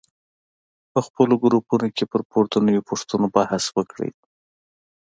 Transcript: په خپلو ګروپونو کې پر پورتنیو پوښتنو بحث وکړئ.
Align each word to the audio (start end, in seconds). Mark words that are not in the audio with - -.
په 0.91 0.99
خپلو 1.05 1.33
ګروپونو 1.43 1.87
کې 1.95 2.03
پر 2.11 2.21
پورتنیو 2.31 2.87
پوښتنو 2.89 3.25
بحث 3.35 3.65
وکړئ. 3.77 4.11